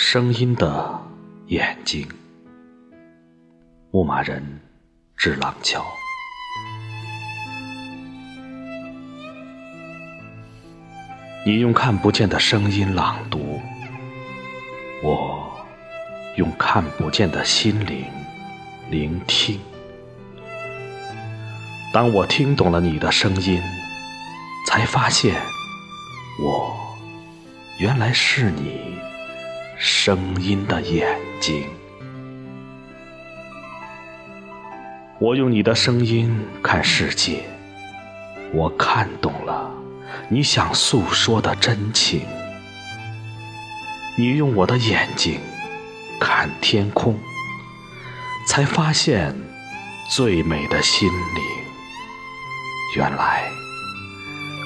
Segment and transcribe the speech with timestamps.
[0.00, 1.02] 声音的
[1.48, 2.06] 眼睛，
[3.90, 4.60] 牧马人
[5.16, 5.84] 致廊桥。
[11.44, 13.60] 你用看不见的声音朗读，
[15.02, 15.66] 我
[16.36, 18.04] 用看不见的心灵
[18.88, 19.60] 聆听。
[21.92, 23.60] 当我听懂了你的声音，
[24.64, 25.42] 才发现
[26.40, 26.72] 我
[27.80, 28.96] 原来是你
[29.80, 31.64] 声音的眼睛。
[35.20, 37.44] 我用你的声音看世界，
[38.52, 39.70] 我看懂了
[40.28, 42.22] 你想诉说的真情。
[44.16, 45.38] 你用我的眼睛
[46.18, 47.16] 看天空，
[48.48, 49.32] 才发现
[50.10, 51.44] 最美的心灵。
[52.96, 53.48] 原来，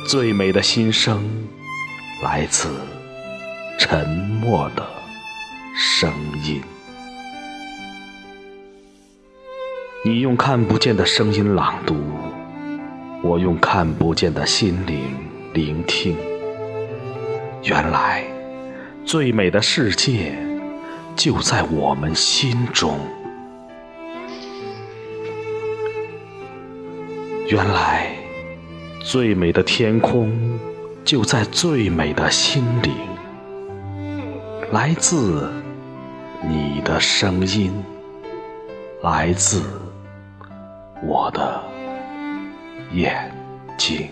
[0.08, 1.22] 最美的心声
[2.22, 2.70] 来自
[3.78, 5.01] 沉默的
[6.02, 6.12] 声
[6.44, 6.60] 音。
[10.04, 11.94] 你用看不见的声音朗读，
[13.22, 15.14] 我用看不见的心灵
[15.54, 16.16] 聆听。
[17.62, 18.24] 原来，
[19.04, 20.36] 最美的世界
[21.14, 22.98] 就在我们心中。
[27.46, 28.12] 原来，
[28.98, 30.32] 最美的天空
[31.04, 32.92] 就在最美的心灵。
[34.72, 35.48] 来自
[36.44, 37.72] 你的声音，
[39.02, 39.62] 来自
[41.02, 41.62] 我的
[42.92, 43.30] 眼
[43.78, 44.08] 睛。